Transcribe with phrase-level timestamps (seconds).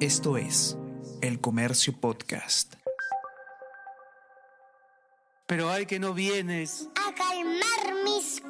[0.00, 0.76] Esto es
[1.22, 2.74] El Comercio Podcast.
[5.46, 8.42] Pero hay que no vienes a calmar mis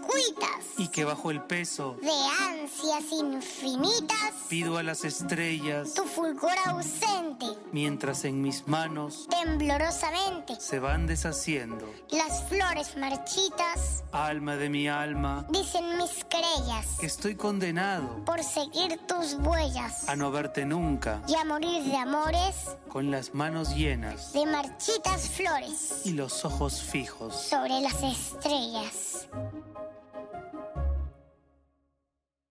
[0.79, 2.10] y que bajo el peso de
[2.50, 10.78] ansias infinitas pido a las estrellas tu fulgor ausente mientras en mis manos temblorosamente se
[10.78, 11.87] van deshaciendo.
[12.10, 18.98] las flores marchitas alma de mi alma dicen mis querellas que estoy condenado por seguir
[19.06, 22.55] tus huellas a no verte nunca y a morir de amores
[22.88, 27.34] con las manos llenas de marchitas flores y los ojos fijos.
[27.34, 29.28] sobre las estrellas.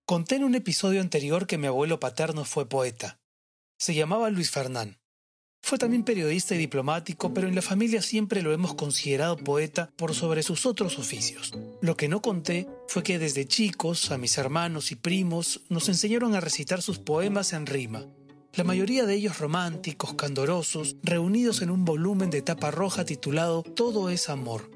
[0.08, 3.18] Conté en un episodio anterior que mi abuelo paterno fue poeta.
[3.80, 5.00] Se llamaba Luis Fernán.
[5.64, 10.14] Fue también periodista y diplomático, pero en la familia siempre lo hemos considerado poeta por
[10.14, 11.54] sobre sus otros oficios.
[11.82, 16.36] Lo que no conté fue que desde chicos a mis hermanos y primos nos enseñaron
[16.36, 18.06] a recitar sus poemas en rima,
[18.54, 24.12] la mayoría de ellos románticos, candorosos, reunidos en un volumen de tapa roja titulado Todo
[24.12, 24.75] es amor.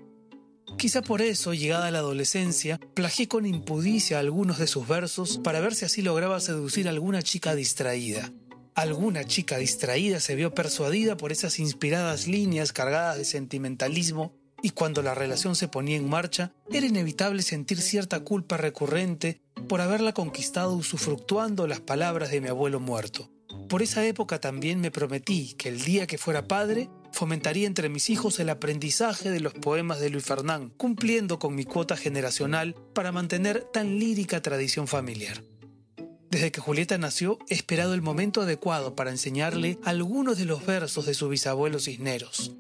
[0.77, 5.75] Quizá por eso, llegada la adolescencia, plagié con impudicia algunos de sus versos para ver
[5.75, 8.31] si así lograba seducir a alguna chica distraída.
[8.75, 15.01] Alguna chica distraída se vio persuadida por esas inspiradas líneas cargadas de sentimentalismo y cuando
[15.01, 20.73] la relación se ponía en marcha, era inevitable sentir cierta culpa recurrente por haberla conquistado
[20.73, 23.29] usufructuando las palabras de mi abuelo muerto.
[23.67, 28.09] Por esa época también me prometí que el día que fuera padre fomentaría entre mis
[28.09, 33.11] hijos el aprendizaje de los poemas de Luis Fernán, cumpliendo con mi cuota generacional para
[33.11, 35.43] mantener tan lírica tradición familiar.
[36.29, 41.07] Desde que Julieta nació, he esperado el momento adecuado para enseñarle algunos de los versos
[41.07, 42.53] de su bisabuelo Cisneros.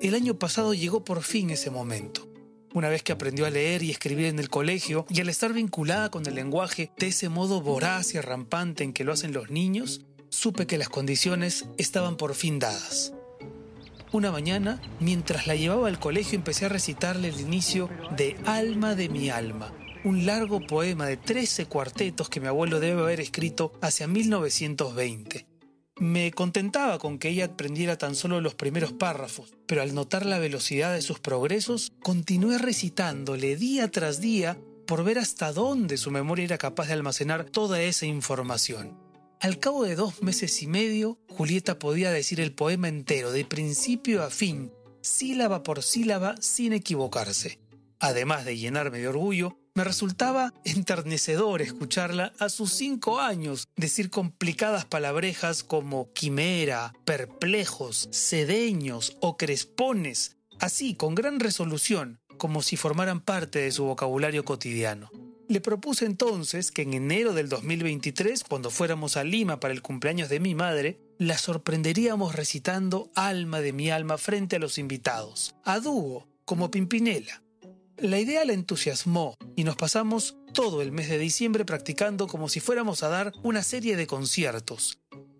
[0.00, 2.28] El año pasado llegó por fin ese momento.
[2.72, 6.10] Una vez que aprendió a leer y escribir en el colegio, y al estar vinculada
[6.10, 10.06] con el lenguaje de ese modo voraz y rampante en que lo hacen los niños,
[10.30, 13.12] supe que las condiciones estaban por fin dadas.
[14.14, 19.08] Una mañana, mientras la llevaba al colegio, empecé a recitarle el inicio de Alma de
[19.08, 19.72] mi alma,
[20.04, 25.48] un largo poema de 13 cuartetos que mi abuelo debe haber escrito hacia 1920.
[25.96, 30.38] Me contentaba con que ella aprendiera tan solo los primeros párrafos, pero al notar la
[30.38, 34.56] velocidad de sus progresos, continué recitándole día tras día
[34.86, 38.96] por ver hasta dónde su memoria era capaz de almacenar toda esa información.
[39.44, 44.22] Al cabo de dos meses y medio, Julieta podía decir el poema entero, de principio
[44.22, 44.72] a fin,
[45.02, 47.58] sílaba por sílaba, sin equivocarse.
[48.00, 54.86] Además de llenarme de orgullo, me resultaba enternecedor escucharla a sus cinco años decir complicadas
[54.86, 63.58] palabrejas como quimera, perplejos, sedeños o crespones, así con gran resolución, como si formaran parte
[63.58, 65.10] de su vocabulario cotidiano.
[65.46, 70.30] Le propuse entonces que en enero del 2023, cuando fuéramos a Lima para el cumpleaños
[70.30, 75.80] de mi madre, la sorprenderíamos recitando Alma de mi alma frente a los invitados, a
[75.80, 77.42] dúo, como Pimpinela.
[77.98, 82.60] La idea la entusiasmó y nos pasamos todo el mes de diciembre practicando como si
[82.60, 84.98] fuéramos a dar una serie de conciertos,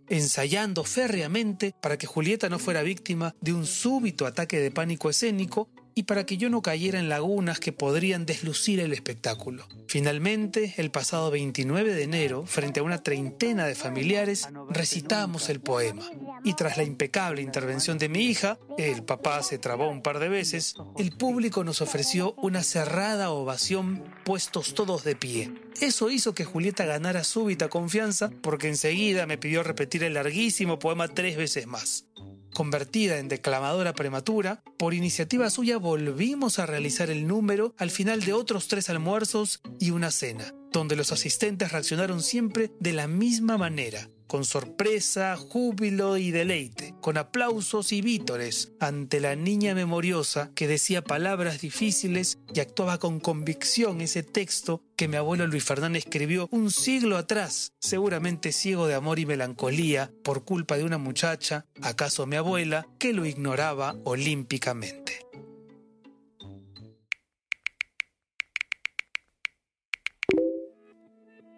[0.08, 5.70] ensayando férreamente para que Julieta no fuera víctima de un súbito ataque de pánico escénico
[5.94, 9.66] y para que yo no cayera en lagunas que podrían deslucir el espectáculo.
[9.86, 16.02] Finalmente, el pasado 29 de enero, frente a una treintena de familiares, recitamos el poema.
[16.42, 20.28] Y tras la impecable intervención de mi hija, el papá se trabó un par de
[20.28, 25.52] veces, el público nos ofreció una cerrada ovación puestos todos de pie.
[25.80, 31.08] Eso hizo que Julieta ganara súbita confianza porque enseguida me pidió repetir el larguísimo poema
[31.08, 32.06] tres veces más
[32.54, 38.32] convertida en declamadora prematura, por iniciativa suya volvimos a realizar el número al final de
[38.32, 44.08] otros tres almuerzos y una cena, donde los asistentes reaccionaron siempre de la misma manera,
[44.26, 51.02] con sorpresa, júbilo y deleite, con aplausos y vítores ante la niña memoriosa que decía
[51.02, 56.70] palabras difíciles y actuaba con convicción ese texto que mi abuelo Luis Fernández escribió un
[56.70, 62.36] siglo atrás, seguramente ciego de amor y melancolía por culpa de una muchacha, acaso mi
[62.36, 65.03] abuela, que lo ignoraba olímpicamente.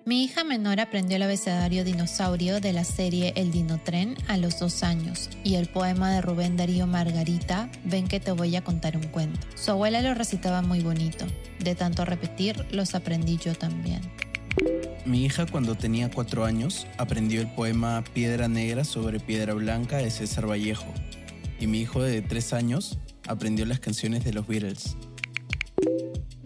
[0.09, 4.85] Mi hija menor aprendió el abecedario dinosaurio de la serie El Dinotren a los dos
[4.85, 9.09] años y el poema de Rubén Darío Margarita, Ven que te voy a contar un
[9.09, 9.41] cuento.
[9.57, 11.27] Su abuela lo recitaba muy bonito.
[11.59, 14.01] De tanto repetir, los aprendí yo también.
[15.05, 20.13] Mi hija cuando tenía cuatro años aprendió el poema Piedra Negra sobre Piedra Blanca de
[20.13, 20.87] César Vallejo.
[21.59, 24.97] Y mi hijo de tres años aprendió las canciones de los Beatles.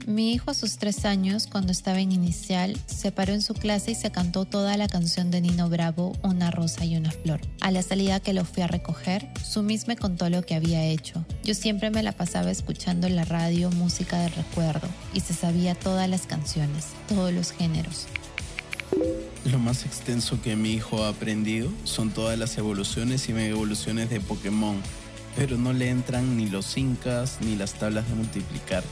[0.06, 3.92] Mi hijo a sus tres años, cuando estaba en inicial, se paró en su clase
[3.92, 7.40] y se cantó toda la canción de Nino Bravo, Una rosa y una flor.
[7.60, 11.24] A la salida que lo fui a recoger, Sumis me contó lo que había hecho.
[11.44, 15.76] Yo siempre me la pasaba escuchando en la radio música de recuerdo y se sabía
[15.76, 18.06] todas las canciones, todos los géneros.
[19.44, 24.10] Lo más extenso que mi hijo ha aprendido son todas las evoluciones y mega evoluciones
[24.10, 24.76] de Pokémon,
[25.36, 28.82] pero no le entran ni los incas ni las tablas de multiplicar.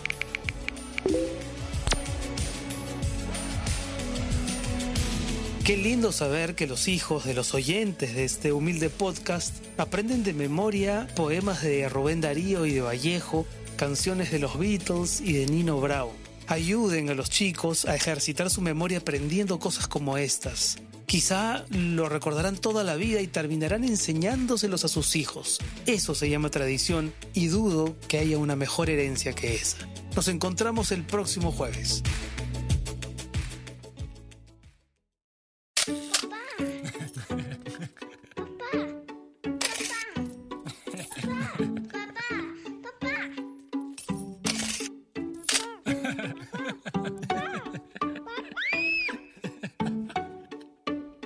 [5.68, 10.32] Qué lindo saber que los hijos de los oyentes de este humilde podcast aprenden de
[10.32, 13.44] memoria poemas de Rubén Darío y de Vallejo,
[13.76, 16.14] canciones de los Beatles y de Nino Bravo.
[16.46, 20.78] Ayuden a los chicos a ejercitar su memoria aprendiendo cosas como estas.
[21.04, 25.58] Quizá lo recordarán toda la vida y terminarán enseñándoselos a sus hijos.
[25.84, 29.76] Eso se llama tradición y dudo que haya una mejor herencia que esa.
[30.16, 32.02] Nos encontramos el próximo jueves.